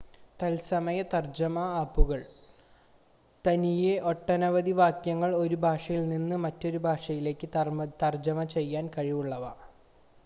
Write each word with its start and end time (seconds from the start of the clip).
തത്സമയ 0.39 0.99
തർജ്ജമ 1.11 1.57
ആപ്പുകൾ 1.75 2.21
തനിയെ 3.45 3.93
ഒട്ടനവധി 4.11 4.73
വാക്യങ്ങൾ 4.81 5.33
ഒരു 5.35 5.59
ഭാഷയിൽ 5.61 6.03
നിന്ന് 6.09 6.37
മറ്റൊരു 6.39 6.81
ഭാഷയിലേക്ക് 6.87 7.49
തർജ്ജമ 8.01 8.49
ചെയ്യാൻ 8.55 8.87
കഴിവുള്ളവ 8.97 9.45